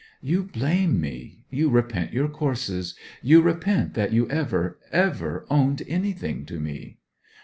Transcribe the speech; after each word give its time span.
'You 0.19 0.41
blame 0.41 0.99
me 0.99 1.45
you 1.51 1.69
repent 1.69 2.11
your 2.11 2.27
courses 2.27 2.95
you 3.21 3.39
repent 3.39 3.93
that 3.93 4.11
you 4.11 4.27
ever, 4.31 4.79
ever 4.91 5.45
owned 5.47 5.83
anything 5.87 6.43
to 6.47 6.59
me!' 6.59 6.97